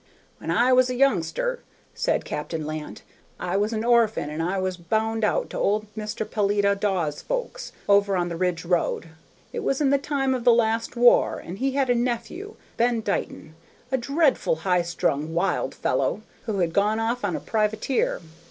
[0.39, 1.59] "When I was a youngster,"
[1.93, 3.03] said Captain Lant,
[3.39, 6.27] "I was an orphan, and I was bound out to old Mr.
[6.27, 9.09] Peletiah Daw's folks, over on the Ridge Road.
[9.53, 13.01] It was in the time of the last war, and he had a nephew, Ben
[13.01, 13.53] Dighton,
[13.91, 18.21] a dreadful high strung, wild fellow, who had gone off on a privateer.